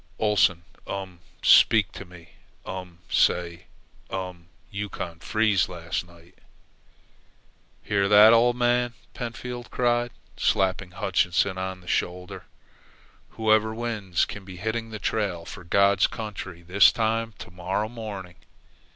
"Oleson 0.17 0.63
um 0.87 1.19
speak 1.43 1.91
to 1.91 2.05
me, 2.05 2.29
um 2.65 2.97
say 3.07 3.65
um 4.09 4.47
Yukon 4.71 5.19
freeze 5.19 5.69
last 5.69 6.07
night." 6.07 6.39
"Hear 7.83 8.07
that, 8.09 8.33
old 8.33 8.55
man!" 8.55 8.95
Pentfield 9.13 9.69
cried, 9.69 10.09
slapping 10.37 10.89
Hutchinson 10.89 11.59
on 11.59 11.81
the 11.81 11.87
shoulder. 11.87 12.45
"Whoever 13.37 13.75
wins 13.75 14.25
can 14.25 14.43
be 14.43 14.57
hitting 14.57 14.89
the 14.89 14.97
trail 14.97 15.45
for 15.45 15.63
God's 15.63 16.07
country 16.07 16.63
this 16.63 16.91
time 16.91 17.35
tomorrow 17.37 17.87
morning!" 17.87 18.37